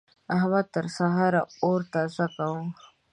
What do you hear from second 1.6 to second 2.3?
اور تازه